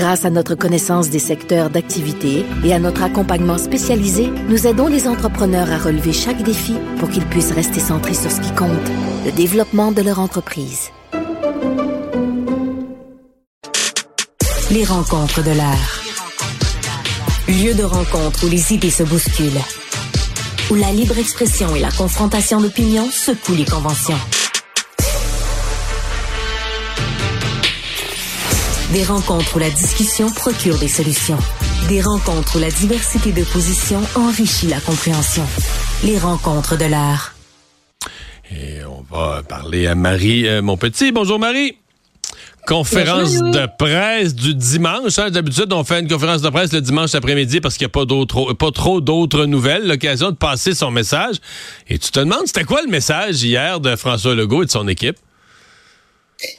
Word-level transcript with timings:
Grâce 0.00 0.24
à 0.24 0.30
notre 0.30 0.54
connaissance 0.54 1.10
des 1.10 1.18
secteurs 1.18 1.68
d'activité 1.68 2.46
et 2.64 2.72
à 2.72 2.78
notre 2.78 3.02
accompagnement 3.02 3.58
spécialisé, 3.58 4.30
nous 4.48 4.66
aidons 4.66 4.86
les 4.86 5.06
entrepreneurs 5.06 5.70
à 5.70 5.76
relever 5.76 6.14
chaque 6.14 6.42
défi 6.42 6.74
pour 6.98 7.10
qu'ils 7.10 7.26
puissent 7.26 7.52
rester 7.52 7.80
centrés 7.80 8.14
sur 8.14 8.30
ce 8.30 8.40
qui 8.40 8.50
compte, 8.54 8.70
le 9.26 9.32
développement 9.32 9.92
de 9.92 10.00
leur 10.00 10.18
entreprise. 10.18 10.88
Les 14.70 14.84
rencontres 14.84 15.44
de 15.44 15.50
l'art. 15.50 16.00
Lieu 17.46 17.74
de 17.74 17.84
rencontre 17.84 18.46
où 18.46 18.48
les 18.48 18.72
idées 18.72 18.88
se 18.88 19.02
bousculent. 19.02 19.60
Où 20.70 20.76
la 20.76 20.92
libre 20.92 21.18
expression 21.18 21.76
et 21.76 21.80
la 21.80 21.90
confrontation 21.90 22.58
d'opinions 22.58 23.10
secouent 23.10 23.54
les 23.54 23.66
conventions. 23.66 24.39
Des 28.92 29.04
rencontres 29.04 29.54
où 29.54 29.60
la 29.60 29.70
discussion 29.70 30.28
procure 30.30 30.76
des 30.76 30.88
solutions. 30.88 31.38
Des 31.88 32.00
rencontres 32.00 32.56
où 32.56 32.58
la 32.58 32.72
diversité 32.72 33.30
de 33.30 33.44
positions 33.44 34.00
enrichit 34.16 34.66
la 34.66 34.80
compréhension. 34.80 35.44
Les 36.02 36.18
rencontres 36.18 36.76
de 36.76 36.86
l'art. 36.86 37.36
Et 38.50 38.84
on 38.84 39.04
va 39.08 39.44
parler 39.44 39.86
à 39.86 39.94
Marie, 39.94 40.48
euh, 40.48 40.60
mon 40.60 40.76
petit. 40.76 41.12
Bonjour 41.12 41.38
Marie. 41.38 41.76
Conférence 42.66 43.34
de 43.34 43.68
presse 43.78 44.34
du 44.34 44.56
dimanche. 44.56 45.20
Hein. 45.20 45.30
D'habitude, 45.30 45.72
on 45.72 45.84
fait 45.84 46.00
une 46.00 46.08
conférence 46.08 46.42
de 46.42 46.50
presse 46.50 46.72
le 46.72 46.80
dimanche 46.80 47.14
après-midi 47.14 47.60
parce 47.60 47.76
qu'il 47.76 47.84
n'y 47.84 47.90
a 47.90 47.94
pas, 47.94 48.06
d'autres, 48.06 48.54
pas 48.54 48.72
trop 48.72 49.00
d'autres 49.00 49.46
nouvelles. 49.46 49.86
L'occasion 49.86 50.32
de 50.32 50.36
passer 50.36 50.74
son 50.74 50.90
message. 50.90 51.36
Et 51.88 51.96
tu 51.96 52.10
te 52.10 52.18
demandes, 52.18 52.46
c'était 52.46 52.64
quoi 52.64 52.82
le 52.82 52.90
message 52.90 53.40
hier 53.44 53.78
de 53.78 53.94
François 53.94 54.34
Legault 54.34 54.64
et 54.64 54.66
de 54.66 54.70
son 54.72 54.88
équipe? 54.88 55.16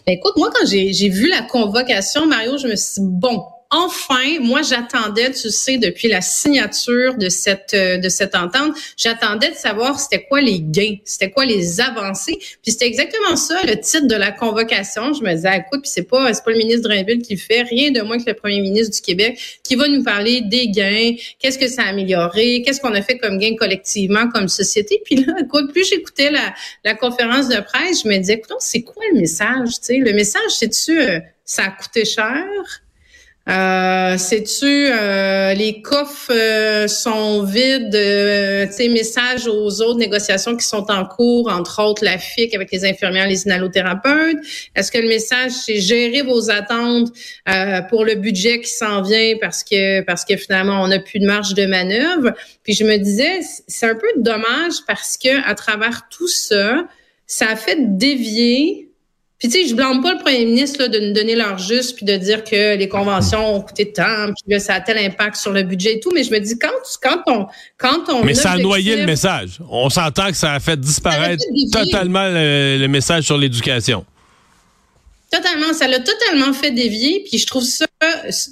Ben, 0.05 0.13
écoute, 0.13 0.33
moi, 0.37 0.49
quand 0.53 0.65
j'ai 0.65 1.09
vu 1.09 1.29
la 1.29 1.41
convocation, 1.41 2.25
Mario, 2.25 2.57
je 2.57 2.67
me 2.67 2.75
suis 2.75 3.01
dit, 3.01 3.07
bon, 3.07 3.45
enfin, 3.71 4.39
moi, 4.41 4.61
j'attendais, 4.61 5.31
tu 5.31 5.49
sais, 5.49 5.77
depuis 5.77 6.09
la 6.09 6.21
signature 6.21 7.15
de 7.15 7.29
cette 7.29 7.73
euh, 7.73 7.97
de 7.97 8.09
cette 8.09 8.35
entente, 8.35 8.75
j'attendais 8.97 9.49
de 9.49 9.55
savoir 9.55 9.97
c'était 9.99 10.23
quoi 10.23 10.41
les 10.41 10.59
gains, 10.59 10.97
c'était 11.05 11.31
quoi 11.31 11.45
les 11.45 11.79
avancées. 11.79 12.37
Puis 12.61 12.73
c'était 12.73 12.87
exactement 12.87 13.37
ça 13.37 13.63
le 13.63 13.79
titre 13.79 14.07
de 14.07 14.15
la 14.15 14.31
convocation. 14.31 15.13
Je 15.13 15.23
me 15.23 15.33
disais, 15.33 15.57
écoute, 15.57 15.81
puis 15.83 15.91
c'est 15.91 16.03
pas 16.03 16.33
c'est 16.33 16.43
pas 16.43 16.51
le 16.51 16.57
ministre 16.57 16.89
Drainville 16.89 17.21
qui 17.21 17.35
le 17.35 17.39
fait, 17.39 17.63
rien 17.63 17.91
de 17.91 18.01
moins 18.01 18.17
que 18.17 18.29
le 18.29 18.35
premier 18.35 18.59
ministre 18.59 18.93
du 18.93 19.01
Québec 19.01 19.39
qui 19.63 19.75
va 19.75 19.87
nous 19.87 20.03
parler 20.03 20.41
des 20.41 20.67
gains, 20.67 21.13
qu'est-ce 21.39 21.57
que 21.57 21.67
ça 21.67 21.83
a 21.83 21.85
amélioré, 21.85 22.61
qu'est-ce 22.65 22.81
qu'on 22.81 22.93
a 22.93 23.01
fait 23.01 23.17
comme 23.17 23.37
gain 23.37 23.55
collectivement 23.57 24.27
comme 24.29 24.49
société. 24.49 25.01
Puis 25.05 25.15
là, 25.15 25.33
écoute, 25.41 25.71
plus 25.71 25.87
j'écoutais 25.87 26.29
la 26.29 26.53
la 26.83 26.95
conférence 26.95 27.47
de 27.47 27.59
presse, 27.61 28.03
je 28.03 28.09
me 28.09 28.17
disais, 28.17 28.33
écoute, 28.33 28.57
c'est 28.59 28.81
quoi 28.81 29.03
le 29.13 29.19
message, 29.19 29.69
tu 29.79 29.85
sais, 29.85 29.97
le 29.97 30.11
message, 30.13 30.51
c'est-tu 30.51 30.99
euh, 30.99 31.19
ça 31.45 31.63
a 31.63 31.69
coûté 31.69 32.03
cher? 32.05 32.45
Euh, 33.49 34.17
Sais-tu, 34.17 34.65
euh, 34.65 35.53
les 35.55 35.81
coffres 35.81 36.31
euh, 36.31 36.87
sont 36.87 37.43
vides, 37.43 37.95
euh, 37.95 38.67
tu 38.67 38.73
sais, 38.73 38.87
message 38.89 39.47
aux 39.47 39.81
autres 39.81 39.97
négociations 39.97 40.55
qui 40.55 40.65
sont 40.65 40.85
en 40.91 41.05
cours, 41.05 41.51
entre 41.51 41.81
autres 41.81 42.05
la 42.05 42.19
FIC 42.19 42.53
avec 42.53 42.71
les 42.71 42.85
infirmières, 42.85 43.27
les 43.27 43.45
inhalothérapeutes. 43.45 44.37
Est-ce 44.75 44.91
que 44.91 44.99
le 44.99 45.07
message, 45.07 45.51
c'est 45.51 45.79
gérer 45.79 46.21
vos 46.21 46.51
attentes 46.51 47.09
euh, 47.49 47.81
pour 47.89 48.05
le 48.05 48.13
budget 48.15 48.61
qui 48.61 48.69
s'en 48.69 49.01
vient 49.01 49.33
parce 49.41 49.63
que 49.63 50.01
parce 50.01 50.23
que 50.23 50.37
finalement, 50.37 50.83
on 50.83 50.89
n'a 50.89 50.99
plus 50.99 51.19
de 51.19 51.25
marge 51.25 51.55
de 51.55 51.65
manœuvre? 51.65 52.33
Puis 52.63 52.73
je 52.73 52.83
me 52.83 52.97
disais, 52.97 53.39
c'est 53.67 53.87
un 53.87 53.95
peu 53.95 54.07
dommage 54.17 54.85
parce 54.85 55.17
que 55.17 55.49
à 55.49 55.55
travers 55.55 56.03
tout 56.11 56.27
ça, 56.27 56.85
ça 57.25 57.49
a 57.49 57.55
fait 57.55 57.77
dévier 57.97 58.90
puis 59.41 59.49
tu 59.49 59.59
sais, 59.59 59.67
je 59.67 59.73
blâme 59.73 60.03
pas 60.03 60.13
le 60.13 60.19
premier 60.19 60.45
ministre 60.45 60.83
là, 60.83 60.87
de 60.87 60.99
nous 60.99 61.13
donner 61.13 61.33
leur 61.33 61.57
juste 61.57 61.95
puis 61.95 62.05
de 62.05 62.15
dire 62.15 62.43
que 62.43 62.77
les 62.77 62.87
conventions 62.87 63.55
ont 63.55 63.61
coûté 63.61 63.91
tant, 63.91 64.27
puis 64.27 64.55
que 64.55 64.59
ça 64.59 64.75
a 64.75 64.81
tel 64.81 64.99
impact 64.99 65.35
sur 65.35 65.51
le 65.51 65.63
budget 65.63 65.95
et 65.95 65.99
tout. 65.99 66.11
Mais 66.13 66.23
je 66.23 66.31
me 66.31 66.37
dis 66.37 66.59
quand 66.59 66.69
quand 67.01 67.23
on 67.25 67.47
quand 67.75 68.07
on 68.09 68.23
mais 68.23 68.35
ça 68.35 68.51
a 68.51 68.57
noyé 68.59 68.97
le 68.97 69.07
message. 69.07 69.57
On 69.67 69.89
s'entend 69.89 70.27
que 70.27 70.37
ça 70.37 70.53
a 70.53 70.59
fait 70.59 70.79
disparaître 70.79 71.43
totalement 71.71 72.27
le, 72.27 72.77
le 72.79 72.87
message 72.87 73.23
sur 73.23 73.37
l'éducation. 73.39 74.05
Totalement, 75.31 75.73
ça 75.73 75.87
l'a 75.87 76.01
totalement 76.01 76.53
fait 76.53 76.69
dévier, 76.69 77.25
puis 77.27 77.39
je 77.39 77.47
trouve 77.47 77.63
ça 77.63 77.87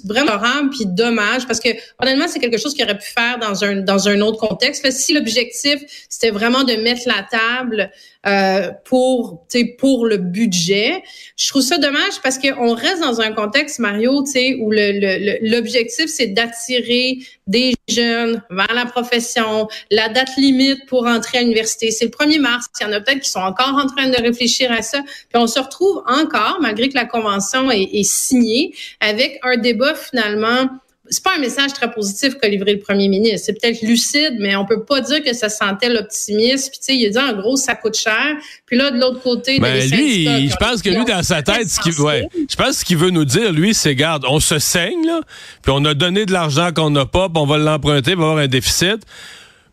vraiment 0.04 0.34
horrible 0.34 0.70
puis 0.70 0.86
dommage 0.86 1.46
parce 1.46 1.60
que 1.60 1.70
honnêtement 2.00 2.28
c'est 2.28 2.38
quelque 2.38 2.58
chose 2.58 2.74
qu'il 2.74 2.84
aurait 2.84 2.98
pu 2.98 3.10
faire 3.10 3.38
dans 3.38 3.64
un 3.64 3.76
dans 3.76 4.08
un 4.08 4.20
autre 4.20 4.38
contexte. 4.38 4.88
Si 4.90 5.12
l'objectif 5.12 5.80
c'était 6.08 6.30
vraiment 6.30 6.64
de 6.64 6.74
mettre 6.74 7.02
la 7.06 7.26
table 7.28 7.90
euh, 8.26 8.70
pour 8.84 9.46
pour 9.78 10.06
le 10.06 10.18
budget, 10.18 11.02
je 11.36 11.48
trouve 11.48 11.62
ça 11.62 11.78
dommage 11.78 12.20
parce 12.22 12.38
qu'on 12.38 12.74
reste 12.74 13.00
dans 13.00 13.20
un 13.20 13.32
contexte 13.32 13.78
Mario, 13.78 14.22
tu 14.22 14.54
où 14.60 14.70
le 14.70 15.38
l'objectif 15.50 16.06
c'est 16.06 16.28
d'attirer 16.28 17.18
des 17.50 17.74
jeunes 17.88 18.42
vers 18.50 18.72
la 18.72 18.86
profession. 18.86 19.68
La 19.90 20.08
date 20.08 20.36
limite 20.36 20.86
pour 20.86 21.06
entrer 21.06 21.38
à 21.38 21.40
l'université, 21.42 21.90
c'est 21.90 22.04
le 22.04 22.10
1er 22.10 22.38
mars. 22.38 22.66
Il 22.80 22.84
y 22.84 22.86
en 22.86 22.92
a 22.92 23.00
peut-être 23.00 23.20
qui 23.20 23.30
sont 23.30 23.40
encore 23.40 23.74
en 23.74 23.86
train 23.86 24.08
de 24.08 24.16
réfléchir 24.16 24.70
à 24.70 24.82
ça. 24.82 25.00
Puis 25.02 25.42
on 25.42 25.48
se 25.48 25.58
retrouve 25.58 26.02
encore, 26.06 26.58
malgré 26.60 26.88
que 26.88 26.94
la 26.94 27.06
convention 27.06 27.70
est, 27.70 27.82
est 27.82 28.04
signée, 28.04 28.72
avec 29.00 29.39
un 29.42 29.56
débat 29.56 29.94
finalement 29.94 30.68
c'est 31.10 31.24
pas 31.24 31.36
un 31.36 31.40
message 31.40 31.72
très 31.72 31.90
positif 31.90 32.38
qu'a 32.38 32.48
livré 32.48 32.72
le 32.72 32.78
premier 32.78 33.08
ministre. 33.08 33.40
C'est 33.46 33.60
peut-être 33.60 33.82
lucide, 33.82 34.36
mais 34.38 34.54
on 34.54 34.64
peut 34.64 34.84
pas 34.84 35.00
dire 35.00 35.22
que 35.24 35.32
ça 35.32 35.48
sentait 35.48 35.88
l'optimisme. 35.88 36.70
Puis 36.70 36.78
tu 36.78 36.84
sais, 36.84 36.96
il 36.96 37.06
a 37.06 37.10
dit 37.10 37.18
en 37.18 37.36
gros 37.36 37.56
ça 37.56 37.74
coûte 37.74 37.96
cher. 37.98 38.36
Puis 38.64 38.76
là 38.76 38.92
de 38.92 38.98
l'autre 38.98 39.20
côté, 39.20 39.58
ben, 39.58 39.90
lui, 39.90 40.48
je 40.48 40.56
pense 40.56 40.80
que 40.82 40.88
lui 40.88 41.04
dans 41.04 41.22
sa 41.22 41.42
tête, 41.42 41.68
ce 41.68 41.80
qu'il, 41.80 42.00
ouais, 42.00 42.26
je 42.48 42.54
pense 42.54 42.78
ce 42.78 42.84
qu'il 42.84 42.96
veut 42.96 43.10
nous 43.10 43.24
dire, 43.24 43.52
lui, 43.52 43.74
c'est 43.74 43.96
garde, 43.96 44.24
on 44.28 44.38
se 44.38 44.58
saigne 44.58 45.04
là, 45.04 45.20
puis 45.62 45.72
on 45.74 45.84
a 45.84 45.94
donné 45.94 46.26
de 46.26 46.32
l'argent 46.32 46.70
qu'on 46.72 46.90
n'a 46.90 47.06
pas, 47.06 47.28
puis 47.28 47.42
on 47.42 47.46
va 47.46 47.58
l'emprunter, 47.58 48.14
on 48.14 48.18
va 48.18 48.24
avoir 48.24 48.38
un 48.38 48.48
déficit. 48.48 49.00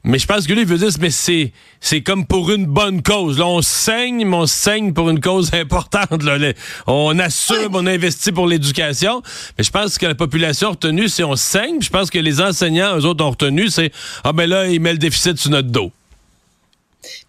Mais 0.07 0.19
je 0.19 0.25
pense 0.25 0.47
que 0.47 0.53
lui, 0.53 0.61
il 0.61 0.67
veut 0.67 0.77
dire, 0.77 0.87
mais 1.01 1.09
c'est, 1.09 1.51
c'est 1.81 2.01
comme 2.01 2.25
pour 2.25 2.49
une 2.49 2.65
bonne 2.65 3.03
cause. 3.03 3.39
Là, 3.39 3.45
on 3.45 3.61
saigne, 3.61 4.25
mais 4.25 4.37
on 4.37 4.45
saigne 4.45 4.93
pour 4.93 5.09
une 5.09 5.19
cause 5.19 5.53
importante. 5.53 6.23
Là. 6.23 6.37
On 6.87 7.19
assume, 7.19 7.73
on 7.75 7.85
investit 7.85 8.31
pour 8.31 8.47
l'éducation. 8.47 9.21
Mais 9.57 9.65
je 9.65 9.69
pense 9.69 9.97
que 9.97 10.05
la 10.05 10.15
population 10.15 10.69
a 10.69 10.71
retenu, 10.71 11.09
c'est 11.09 11.25
on 11.25 11.35
saigne. 11.35 11.81
je 11.81 11.89
pense 11.89 12.09
que 12.09 12.19
les 12.19 12.39
enseignants, 12.39 12.97
eux 12.97 13.03
autres, 13.03 13.25
ont 13.25 13.31
retenu, 13.31 13.67
c'est, 13.67 13.91
ah 14.23 14.31
ben 14.31 14.49
là, 14.49 14.67
il 14.67 14.79
met 14.79 14.93
le 14.93 14.97
déficit 14.97 15.37
sur 15.37 15.51
notre 15.51 15.69
dos. 15.69 15.91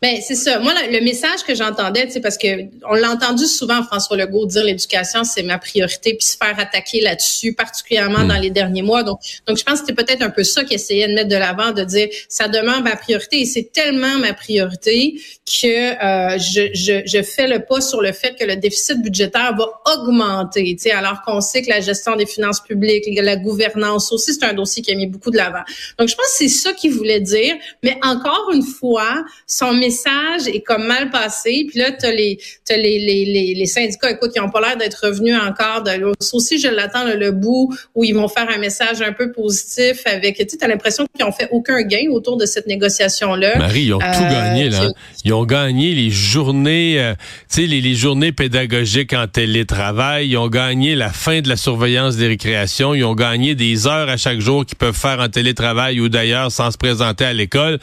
Ben 0.02 0.16
c'est 0.26 0.34
ça. 0.34 0.58
Moi, 0.58 0.72
le 0.90 1.00
message 1.00 1.42
que 1.46 1.54
j'entendais, 1.54 2.08
c'est 2.10 2.20
parce 2.20 2.38
que 2.38 2.46
on 2.88 2.94
l'a 2.94 3.10
entendu 3.10 3.46
souvent 3.46 3.82
François 3.82 4.16
Legault 4.16 4.46
dire 4.46 4.64
l'éducation 4.64 5.24
c'est 5.24 5.42
ma 5.42 5.58
priorité, 5.58 6.14
puis 6.14 6.26
se 6.26 6.36
faire 6.36 6.58
attaquer 6.58 7.00
là-dessus, 7.00 7.52
particulièrement 7.52 8.24
dans 8.24 8.38
les 8.38 8.50
derniers 8.50 8.82
mois. 8.82 9.02
Donc, 9.02 9.20
donc 9.46 9.58
je 9.58 9.64
pense 9.64 9.80
que 9.80 9.86
c'était 9.86 10.04
peut-être 10.04 10.22
un 10.22 10.30
peu 10.30 10.44
ça 10.44 10.64
qu'il 10.64 10.74
essayait 10.74 11.08
de 11.08 11.14
mettre 11.14 11.28
de 11.28 11.36
l'avant, 11.36 11.72
de 11.72 11.84
dire 11.84 12.08
ça 12.28 12.48
demeure 12.48 12.82
ma 12.82 12.96
priorité 12.96 13.40
et 13.40 13.44
c'est 13.44 13.70
tellement 13.72 14.18
ma 14.18 14.32
priorité 14.32 15.20
que 15.44 15.66
euh, 15.66 16.38
je, 16.38 16.70
je, 16.74 17.02
je 17.04 17.22
fais 17.22 17.46
le 17.46 17.64
pas 17.64 17.80
sur 17.80 18.00
le 18.00 18.12
fait 18.12 18.34
que 18.38 18.44
le 18.44 18.56
déficit 18.56 19.00
budgétaire 19.00 19.54
va 19.56 19.66
augmenter. 19.94 20.76
Tu 20.76 20.84
sais, 20.84 20.90
alors 20.90 21.22
qu'on 21.22 21.40
sait 21.40 21.62
que 21.62 21.70
la 21.70 21.80
gestion 21.80 22.16
des 22.16 22.26
finances 22.26 22.60
publiques, 22.60 23.04
la 23.08 23.36
gouvernance 23.36 24.12
aussi, 24.12 24.34
c'est 24.34 24.44
un 24.44 24.54
dossier 24.54 24.82
qui 24.82 24.92
a 24.92 24.94
mis 24.94 25.06
beaucoup 25.06 25.30
de 25.30 25.36
l'avant. 25.36 25.62
Donc, 25.98 26.08
je 26.08 26.14
pense 26.14 26.26
que 26.26 26.36
c'est 26.36 26.48
ça 26.48 26.72
qu'il 26.72 26.92
voulait 26.92 27.20
dire. 27.20 27.56
Mais 27.82 27.98
encore 28.02 28.50
une 28.52 28.62
fois, 28.62 29.24
son 29.58 29.74
message 29.74 30.46
est 30.46 30.60
comme 30.60 30.86
mal 30.86 31.10
passé. 31.10 31.66
Puis 31.68 31.80
là, 31.80 31.90
tu 31.90 32.06
as, 32.06 32.12
les, 32.12 32.38
as 32.70 32.76
les, 32.76 32.98
les, 33.00 33.54
les, 33.54 33.66
syndicats, 33.66 34.12
écoute, 34.12 34.32
qui 34.32 34.38
n'ont 34.38 34.50
pas 34.50 34.60
l'air 34.60 34.76
d'être 34.76 35.06
revenus 35.06 35.34
encore. 35.36 35.82
De, 35.82 36.12
aussi, 36.32 36.60
je 36.60 36.68
l'attends, 36.68 37.04
le, 37.04 37.32
bout 37.32 37.74
où 37.94 38.04
ils 38.04 38.14
vont 38.14 38.28
faire 38.28 38.48
un 38.48 38.58
message 38.58 39.02
un 39.02 39.12
peu 39.12 39.32
positif 39.32 40.02
avec, 40.06 40.36
tu 40.36 40.46
sais, 40.48 40.64
as 40.64 40.68
l'impression 40.68 41.06
qu'ils 41.14 41.24
ont 41.24 41.32
fait 41.32 41.48
aucun 41.50 41.82
gain 41.82 42.08
autour 42.10 42.36
de 42.36 42.46
cette 42.46 42.66
négociation-là. 42.66 43.58
Marie, 43.58 43.84
ils 43.86 43.94
ont 43.94 43.98
tout 43.98 44.04
euh, 44.06 44.30
gagné, 44.30 44.70
là. 44.70 44.90
Ils 45.24 45.32
ont 45.32 45.44
gagné 45.44 45.94
les 45.94 46.10
journées, 46.10 47.00
euh, 47.00 47.14
tu 47.52 47.62
sais, 47.62 47.66
les, 47.66 47.80
les, 47.80 47.94
journées 47.94 48.32
pédagogiques 48.32 49.12
en 49.12 49.26
télétravail. 49.26 50.28
Ils 50.28 50.36
ont 50.36 50.48
gagné 50.48 50.94
la 50.94 51.10
fin 51.10 51.40
de 51.40 51.48
la 51.48 51.56
surveillance 51.56 52.16
des 52.16 52.28
récréations. 52.28 52.94
Ils 52.94 53.04
ont 53.04 53.14
gagné 53.14 53.56
des 53.56 53.88
heures 53.88 54.08
à 54.08 54.16
chaque 54.16 54.38
jour 54.38 54.64
qu'ils 54.64 54.78
peuvent 54.78 54.96
faire 54.96 55.18
en 55.18 55.28
télétravail 55.28 56.00
ou 56.00 56.08
d'ailleurs 56.08 56.52
sans 56.52 56.70
se 56.70 56.78
présenter 56.78 57.24
à 57.24 57.32
l'école. 57.32 57.78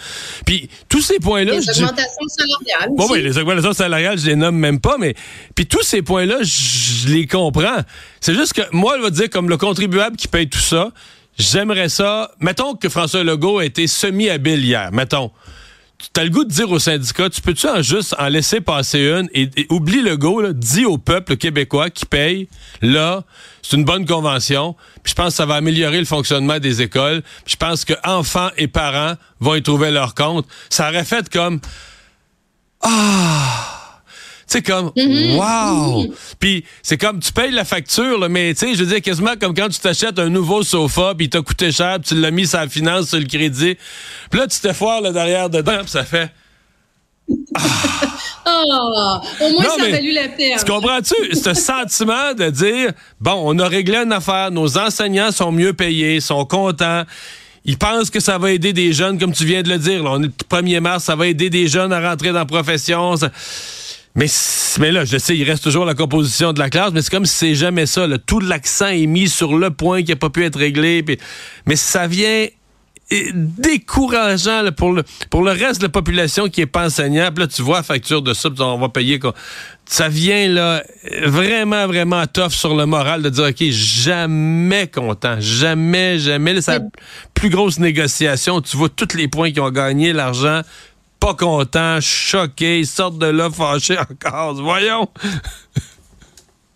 Puis 0.46 0.70
tous 0.88 1.02
ces 1.02 1.20
points-là, 1.20 1.60
augmentations 1.70 2.28
salariales. 2.28 2.90
Bon, 2.96 3.08
oui, 3.10 3.22
les 3.22 3.38
augmentations 3.38 3.74
salariales, 3.74 4.18
je 4.18 4.28
les 4.28 4.36
nomme 4.36 4.58
même 4.58 4.80
pas, 4.80 4.98
mais 4.98 5.16
puis 5.56 5.66
tous 5.66 5.84
ces 5.84 6.02
points-là, 6.02 6.38
je 6.42 7.10
les 7.10 7.28
comprends. 7.28 7.80
C'est 8.22 8.34
juste 8.34 8.54
que 8.54 8.62
moi, 8.72 8.96
je 8.98 9.04
va 9.04 9.10
dire 9.10 9.30
comme 9.30 9.50
le 9.50 9.58
contribuable 9.58 10.16
qui 10.18 10.28
paye 10.28 10.50
tout 10.50 10.60
ça, 10.60 10.92
j'aimerais 11.38 11.90
ça. 11.90 12.32
Mettons 12.40 12.76
que 12.76 12.90
François 12.90 13.24
Legault 13.24 13.60
a 13.60 13.66
été 13.66 13.88
semi-habile 13.88 14.64
hier. 14.64 14.92
Mettons. 14.92 15.32
Tu 15.98 16.20
as 16.20 16.24
le 16.24 16.30
goût 16.30 16.44
de 16.44 16.50
dire 16.50 16.70
au 16.70 16.78
syndicat, 16.78 17.30
tu 17.30 17.42
peux-tu 17.42 17.68
en 17.68 17.82
juste 17.82 18.16
en 18.20 18.28
laisser 18.28 18.60
passer 18.60 19.00
une 19.00 19.30
et, 19.34 19.50
oublie 19.70 20.02
le 20.02 20.18
go, 20.18 20.42
là, 20.42 20.52
dis 20.54 20.86
au 20.86 20.98
peuple 20.98 21.38
québécois 21.38 21.90
qui 21.90 22.06
paye, 22.06 22.50
là, 22.82 23.24
c'est 23.62 23.78
une 23.78 23.86
bonne 23.86 24.06
convention. 24.06 24.76
Puis 25.04 25.12
je 25.12 25.16
pense 25.16 25.30
que 25.30 25.38
ça 25.38 25.46
va 25.46 25.56
améliorer 25.56 26.00
le 26.00 26.06
fonctionnement 26.06 26.60
des 26.60 26.82
écoles. 26.82 27.22
Puis 27.46 27.54
je 27.54 27.58
pense 27.58 27.86
que 27.86 27.94
enfants 28.04 28.50
et 28.58 28.68
parents 28.68 29.16
vont 29.40 29.56
y 29.56 29.64
trouver 29.64 29.92
leur 29.92 30.16
compte. 30.16 30.46
Ça 30.70 30.90
aurait 30.90 31.06
fait 31.06 31.30
comme 31.30 31.60
Ah! 32.82 33.75
C'est 34.48 34.62
comme 34.62 34.92
mm-hmm. 34.96 35.36
wow. 35.38 36.14
Puis 36.40 36.64
c'est 36.84 36.98
comme 36.98 37.20
tu 37.20 37.32
payes 37.32 37.52
la 37.52 37.66
facture 37.66 38.20
là, 38.20 38.30
mais 38.30 38.54
tu 38.54 38.60
sais, 38.60 38.76
je 38.76 38.84
veux 38.84 38.90
dire 38.90 39.02
quasiment 39.02 39.34
comme 39.40 39.56
quand 39.56 39.70
tu 39.70 39.80
t'achètes 39.80 40.20
un 40.20 40.30
nouveau 40.30 40.64
sofa 40.64 41.14
puis 41.16 41.26
il 41.26 41.30
t'a 41.30 41.42
coûté 41.42 41.72
cher, 41.72 42.00
puis 42.00 42.10
tu 42.10 42.22
l'as 42.22 42.32
mis 42.32 42.46
sur 42.46 42.60
la 42.60 42.70
finance, 42.70 43.10
sur 43.10 43.20
le 43.20 43.26
crédit. 43.26 43.78
Puis 44.30 44.40
là 44.40 44.48
tu 44.48 44.60
te 44.60 44.72
foires 44.74 45.02
là 45.02 45.12
derrière 45.12 45.50
dedans, 45.50 45.80
puis 45.82 45.90
ça 45.90 46.04
fait 46.04 46.32
ah. 47.58 48.04
oh, 48.46 49.44
au 49.44 49.50
moins, 49.52 49.64
ça 49.64 49.84
a 49.84 49.90
valu 49.90 50.12
la 50.12 50.28
peine. 50.28 50.58
Tu 50.60 50.66
comprends-tu? 50.66 51.36
ce 51.36 51.54
sentiment 51.54 52.34
de 52.34 52.50
dire, 52.50 52.92
bon, 53.20 53.42
on 53.44 53.58
a 53.60 53.68
réglé 53.68 53.98
une 53.98 54.14
affaire, 54.14 54.52
nos 54.52 54.78
enseignants 54.78 55.32
sont 55.32 55.52
mieux 55.52 55.74
payés, 55.74 56.20
sont 56.20 56.46
contents. 56.46 57.04
Ils 57.66 57.78
pensent 57.78 58.12
que 58.12 58.20
ça 58.20 58.38
va 58.38 58.52
aider 58.52 58.74
des 58.74 58.94
jeunes, 58.94 59.18
comme 59.18 59.34
tu 59.34 59.44
viens 59.44 59.64
de 59.64 59.70
le 59.70 59.80
dire. 59.80 60.04
Là, 60.04 60.12
on 60.14 60.24
est 60.24 60.28
le 60.28 60.58
1er 60.58 60.80
mars, 60.80 61.06
ça 61.06 61.16
va 61.16 61.26
aider 61.26 61.50
des 61.50 61.68
jeunes 61.68 61.92
à 61.92 62.10
rentrer 62.10 62.30
dans 62.30 62.40
la 62.40 62.46
profession. 62.46 63.16
Mais, 64.16 64.28
mais 64.80 64.92
là, 64.92 65.04
je 65.04 65.18
sais, 65.18 65.38
il 65.38 65.44
reste 65.44 65.64
toujours 65.64 65.86
la 65.86 65.94
composition 65.94 66.54
de 66.54 66.60
la 66.60 66.70
classe, 66.70 66.92
mais 66.94 67.02
c'est 67.02 67.12
comme 67.12 67.26
si 67.26 67.36
c'est 67.36 67.56
jamais 67.56 67.86
ça. 67.86 68.08
Tout 68.26 68.40
l'accent 68.40 68.88
est 68.88 69.06
mis 69.08 69.28
sur 69.28 69.58
le 69.58 69.72
point 69.72 70.04
qui 70.04 70.12
n'a 70.12 70.16
pas 70.16 70.30
pu 70.30 70.46
être 70.46 70.58
réglé. 70.58 71.04
mais 71.66 71.76
ça 71.76 72.08
vient 72.08 72.48
décourageant 73.34 74.64
pour, 74.76 74.92
le, 74.92 75.04
pour 75.30 75.44
le 75.44 75.52
reste 75.52 75.80
de 75.80 75.86
la 75.86 75.90
population 75.90 76.50
qui 76.50 76.62
est 76.62 76.66
pas 76.66 76.86
enseignant. 76.86 77.30
là, 77.36 77.48
tu 77.48 77.62
vois 77.62 77.78
la 77.78 77.84
facture 77.84 78.22
de 78.22 78.34
ça, 78.34 78.50
on 78.60 78.80
va 78.80 78.90
payer. 78.90 79.20
Quoi. 79.20 79.34
Ça 79.86 80.10
vient 80.10 80.48
là 80.48 80.84
vraiment, 81.24 81.86
vraiment 81.86 82.26
tough 82.26 82.52
sur 82.52 82.76
le 82.76 82.86
moral 82.86 83.22
de 83.22 83.30
dire, 83.30 83.46
OK, 83.46 83.64
jamais 83.70 84.88
content, 84.88 85.36
jamais, 85.40 86.18
jamais. 86.18 86.60
C'est 86.62 86.80
la 86.80 86.86
plus 87.34 87.50
grosse 87.50 87.80
négociation. 87.80 88.62
Tu 88.62 88.76
vois 88.76 88.90
tous 88.90 89.16
les 89.16 89.28
points 89.28 89.52
qui 89.52 89.60
ont 89.60 89.70
gagné, 89.70 90.12
l'argent, 90.12 90.62
pas 91.26 91.34
content, 91.34 91.98
choqué, 92.02 92.82
ils 92.82 92.86
sortent 92.86 93.18
de 93.18 93.26
là 93.26 93.50
fâchés 93.50 93.98
encore. 93.98 94.54
Voyons. 94.62 95.10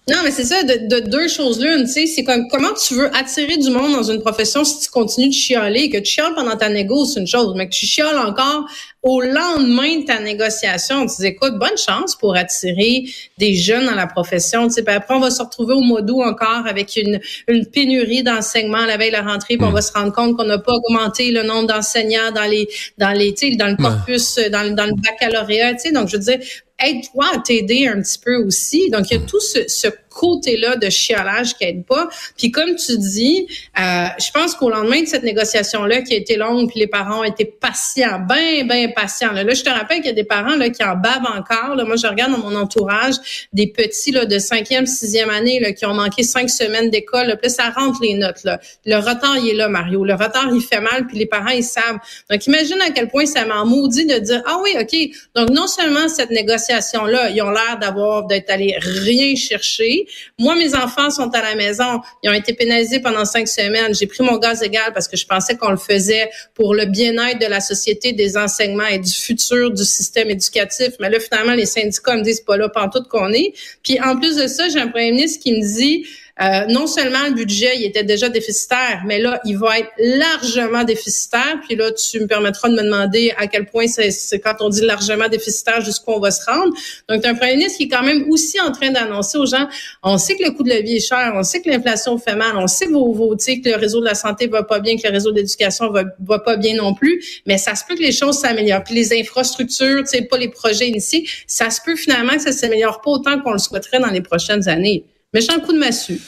Non, 0.09 0.17
mais 0.23 0.31
c'est 0.31 0.45
ça, 0.45 0.63
de, 0.63 0.99
deux 0.99 1.27
choses 1.27 1.59
l'une, 1.61 1.85
tu 1.85 1.91
sais, 1.91 2.05
c'est 2.07 2.23
comme 2.23 2.47
comment 2.47 2.73
tu 2.73 2.95
veux 2.95 3.15
attirer 3.15 3.57
du 3.57 3.69
monde 3.69 3.91
dans 3.91 4.03
une 4.03 4.21
profession 4.21 4.63
si 4.63 4.79
tu 4.79 4.89
continues 4.89 5.27
de 5.27 5.33
chialer, 5.33 5.89
que 5.89 5.97
tu 5.97 6.11
chiales 6.13 6.33
pendant 6.33 6.55
ta 6.55 6.67
négo, 6.69 7.05
c'est 7.05 7.19
une 7.19 7.27
chose, 7.27 7.53
mais 7.55 7.67
que 7.67 7.73
tu 7.73 7.85
chiales 7.85 8.17
encore 8.17 8.65
au 9.03 9.21
lendemain 9.21 9.99
de 9.99 10.05
ta 10.05 10.19
négociation. 10.19 11.05
Tu 11.05 11.21
dis, 11.21 11.27
écoute, 11.27 11.53
bonne 11.59 11.77
chance 11.77 12.15
pour 12.15 12.35
attirer 12.35 13.05
des 13.37 13.53
jeunes 13.53 13.85
dans 13.85 13.95
la 13.95 14.07
profession. 14.07 14.67
Tu 14.67 14.73
sais, 14.73 14.83
puis 14.83 14.93
après, 14.93 15.13
on 15.13 15.19
va 15.19 15.31
se 15.31 15.41
retrouver 15.41 15.73
au 15.73 15.81
mois 15.81 16.01
d'août 16.01 16.21
encore 16.23 16.65
avec 16.65 16.95
une, 16.95 17.19
une 17.47 17.65
pénurie 17.67 18.23
d'enseignement 18.23 18.79
à 18.79 18.87
la 18.87 18.97
veille 18.97 19.11
de 19.11 19.15
la 19.15 19.21
rentrée, 19.21 19.57
puis 19.57 19.65
on 19.65 19.71
va 19.71 19.81
se 19.81 19.93
rendre 19.93 20.11
compte 20.11 20.35
qu'on 20.35 20.45
n'a 20.45 20.57
pas 20.57 20.73
augmenté 20.73 21.31
le 21.31 21.43
nombre 21.43 21.67
d'enseignants 21.67 22.31
dans 22.33 22.49
les, 22.49 22.67
dans 22.97 23.11
les, 23.11 23.33
tu 23.33 23.51
sais, 23.51 23.55
dans 23.55 23.67
le 23.67 23.75
corpus, 23.75 24.39
dans, 24.51 24.73
dans 24.73 24.85
le 24.85 24.95
baccalauréat. 24.95 25.75
Tu 25.75 25.79
sais, 25.79 25.91
donc 25.91 26.09
je 26.09 26.17
veux 26.17 26.23
dire, 26.23 26.39
aide-toi 26.79 27.25
à 27.33 27.39
t'aider 27.39 27.87
un 27.87 28.01
petit 28.01 28.19
peu 28.19 28.35
aussi. 28.35 28.89
Donc, 28.89 29.09
il 29.11 29.17
y 29.17 29.17
a 29.17 29.25
tout 29.25 29.39
ce, 29.39 29.67
ce 29.67 29.87
côté-là 30.09 30.75
de 30.75 30.89
chialage 30.89 31.55
qui 31.55 31.63
aide 31.65 31.85
pas. 31.85 32.09
Puis 32.37 32.51
comme 32.51 32.75
tu 32.75 32.97
dis, 32.97 33.47
euh, 33.79 34.05
je 34.19 34.31
pense 34.31 34.55
qu'au 34.55 34.69
lendemain 34.69 35.01
de 35.01 35.07
cette 35.07 35.23
négociation-là 35.23 36.01
qui 36.01 36.13
a 36.13 36.17
été 36.17 36.35
longue, 36.35 36.69
puis 36.69 36.79
les 36.79 36.87
parents 36.87 37.21
ont 37.21 37.23
été 37.23 37.45
patients, 37.45 38.19
bien, 38.27 38.65
bien 38.65 38.89
patients. 38.89 39.31
Là, 39.31 39.53
je 39.53 39.63
te 39.63 39.69
rappelle 39.69 39.97
qu'il 39.97 40.07
y 40.07 40.09
a 40.09 40.13
des 40.13 40.23
parents 40.23 40.55
là, 40.55 40.69
qui 40.69 40.83
en 40.83 40.95
bavent 40.95 41.27
encore. 41.37 41.75
Là. 41.75 41.85
Moi, 41.85 41.95
je 41.95 42.07
regarde 42.07 42.31
dans 42.31 42.39
mon 42.39 42.55
entourage 42.55 43.15
des 43.53 43.67
petits 43.67 44.11
là, 44.11 44.25
de 44.25 44.39
cinquième, 44.39 44.85
sixième 44.85 45.29
année 45.29 45.59
là, 45.59 45.73
qui 45.73 45.85
ont 45.85 45.93
manqué 45.93 46.23
cinq 46.23 46.49
semaines 46.49 46.89
d'école. 46.89 47.37
Puis 47.41 47.51
ça 47.51 47.69
rentre 47.69 47.99
les 48.01 48.15
notes. 48.15 48.43
Là. 48.43 48.59
Le 48.85 48.97
retard, 48.97 49.37
il 49.37 49.49
est 49.49 49.53
là, 49.55 49.69
Mario. 49.69 50.03
Le 50.03 50.13
retard, 50.13 50.49
il 50.53 50.61
fait 50.61 50.81
mal, 50.81 51.07
puis 51.07 51.17
les 51.17 51.25
parents, 51.25 51.49
ils 51.49 51.63
savent. 51.63 51.97
Donc, 52.29 52.45
imagine 52.47 52.81
à 52.81 52.91
quel 52.91 53.07
point 53.07 53.25
ça 53.25 53.45
m'a 53.45 53.63
maudit 53.63 54.05
de 54.05 54.17
dire, 54.17 54.41
ah 54.45 54.59
oui, 54.63 54.75
OK. 54.79 54.95
Donc, 55.35 55.49
non 55.49 55.67
seulement 55.67 56.07
cette 56.07 56.31
négociation-là, 56.31 57.29
ils 57.29 57.41
ont 57.41 57.51
l'air 57.51 57.77
d'avoir, 57.79 58.25
d'être 58.25 58.49
allés 58.49 58.75
rien 58.79 59.35
chercher, 59.35 59.98
moi, 60.37 60.55
mes 60.55 60.75
enfants 60.75 61.09
sont 61.09 61.29
à 61.33 61.41
la 61.41 61.55
maison. 61.55 62.01
Ils 62.23 62.29
ont 62.29 62.33
été 62.33 62.53
pénalisés 62.53 62.99
pendant 62.99 63.25
cinq 63.25 63.47
semaines. 63.47 63.93
J'ai 63.95 64.07
pris 64.07 64.23
mon 64.23 64.37
gaz 64.37 64.61
égal 64.63 64.93
parce 64.93 65.07
que 65.07 65.17
je 65.17 65.25
pensais 65.25 65.57
qu'on 65.57 65.71
le 65.71 65.77
faisait 65.77 66.29
pour 66.53 66.73
le 66.73 66.85
bien-être 66.85 67.39
de 67.39 67.47
la 67.47 67.59
société, 67.59 68.13
des 68.13 68.37
enseignements 68.37 68.87
et 68.87 68.99
du 68.99 69.11
futur 69.11 69.71
du 69.71 69.83
système 69.83 70.29
éducatif. 70.29 70.93
Mais 70.99 71.09
là, 71.09 71.19
finalement, 71.19 71.53
les 71.53 71.65
syndicats 71.65 72.15
me 72.15 72.23
disent 72.23 72.41
pas 72.41 72.57
là, 72.57 72.69
tout 72.91 73.03
qu'on 73.09 73.31
est. 73.31 73.53
Puis 73.83 73.99
en 74.01 74.17
plus 74.17 74.35
de 74.35 74.47
ça, 74.47 74.69
j'ai 74.69 74.79
un 74.79 74.87
premier 74.87 75.11
ministre 75.11 75.41
qui 75.43 75.51
me 75.53 75.61
dit 75.61 76.05
euh, 76.41 76.65
non 76.67 76.87
seulement 76.87 77.27
le 77.27 77.33
budget, 77.33 77.75
il 77.75 77.83
était 77.83 78.03
déjà 78.03 78.29
déficitaire, 78.29 79.03
mais 79.05 79.19
là, 79.19 79.41
il 79.43 79.57
va 79.57 79.79
être 79.79 79.89
largement 79.97 80.85
déficitaire. 80.85 81.59
Puis 81.67 81.75
là, 81.75 81.91
tu 81.91 82.21
me 82.21 82.27
permettras 82.27 82.69
de 82.69 82.75
me 82.75 82.83
demander 82.83 83.33
à 83.37 83.47
quel 83.47 83.65
point 83.65 83.87
c'est 83.87 84.39
quand 84.39 84.55
on 84.61 84.69
dit 84.69 84.81
largement 84.81 85.27
déficitaire, 85.27 85.81
jusqu'où 85.81 86.11
on 86.11 86.19
va 86.19 86.31
se 86.31 86.45
rendre. 86.49 86.73
Donc, 87.09 87.25
as 87.25 87.29
un 87.29 87.35
premier 87.35 87.57
ministre 87.57 87.77
qui 87.77 87.85
est 87.85 87.89
quand 87.89 88.03
même 88.03 88.25
aussi 88.29 88.59
en 88.61 88.71
train 88.71 88.91
d'annoncer 88.91 89.37
aux 89.37 89.45
gens, 89.45 89.67
on 90.01 90.17
sait 90.17 90.37
que 90.37 90.43
le 90.43 90.51
coût 90.51 90.63
de 90.63 90.69
la 90.69 90.79
vie 90.81 90.95
est 90.95 91.05
cher, 91.05 91.33
on 91.35 91.43
sait 91.43 91.61
que 91.61 91.69
l'inflation 91.69 92.17
fait 92.17 92.35
mal, 92.35 92.55
on 92.55 92.67
sait 92.67 92.85
que, 92.85 92.91
vos, 92.91 93.11
vos, 93.11 93.35
que 93.35 93.69
le 93.69 93.75
réseau 93.75 93.99
de 93.99 94.05
la 94.05 94.15
santé 94.15 94.47
va 94.47 94.63
pas 94.63 94.79
bien, 94.79 94.95
que 94.95 95.05
le 95.05 95.11
réseau 95.11 95.33
d'éducation 95.33 95.91
va, 95.91 96.03
va 96.21 96.39
pas 96.39 96.55
bien 96.55 96.75
non 96.75 96.93
plus, 96.93 97.41
mais 97.45 97.57
ça 97.57 97.75
se 97.75 97.83
peut 97.85 97.95
que 97.95 98.01
les 98.01 98.13
choses 98.13 98.39
s'améliorent. 98.39 98.83
Puis 98.83 98.95
les 98.95 99.19
infrastructures, 99.19 100.03
tu 100.03 100.17
sais, 100.17 100.21
pas 100.21 100.37
les 100.37 100.49
projets 100.49 100.87
initiés, 100.87 101.27
ça 101.47 101.69
se 101.69 101.81
peut 101.83 101.97
finalement 101.97 102.33
que 102.33 102.41
ça 102.41 102.53
s'améliore 102.53 103.01
pas 103.01 103.11
autant 103.11 103.41
qu'on 103.41 103.51
le 103.51 103.59
souhaiterait 103.59 103.99
dans 103.99 104.11
les 104.11 104.21
prochaines 104.21 104.69
années. 104.69 105.03
Méchant 105.33 105.59
coup 105.59 105.73
de 105.73 105.77
massue. 105.77 106.19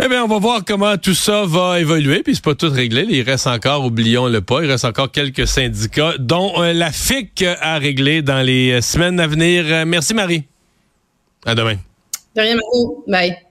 Eh 0.00 0.08
bien, 0.08 0.22
on 0.22 0.28
va 0.28 0.38
voir 0.38 0.64
comment 0.64 0.96
tout 0.96 1.14
ça 1.14 1.44
va 1.44 1.80
évoluer. 1.80 2.22
Puis 2.22 2.36
c'est 2.36 2.44
pas 2.44 2.54
tout 2.54 2.70
réglé. 2.70 3.04
Il 3.08 3.22
reste 3.22 3.48
encore, 3.48 3.84
oublions 3.84 4.28
le 4.28 4.40
pas, 4.40 4.62
il 4.62 4.70
reste 4.70 4.84
encore 4.84 5.10
quelques 5.10 5.48
syndicats, 5.48 6.14
dont 6.20 6.62
euh, 6.62 6.72
la 6.72 6.92
FIC 6.92 7.44
à 7.60 7.78
régler 7.78 8.22
dans 8.22 8.40
les 8.42 8.74
euh, 8.74 8.80
semaines 8.80 9.18
à 9.18 9.26
venir. 9.26 9.64
Euh, 9.66 9.84
merci 9.84 10.14
Marie. 10.14 10.44
À 11.44 11.56
demain. 11.56 11.76
De 12.36 12.40
rien, 12.40 12.56
Bye. 13.08 13.47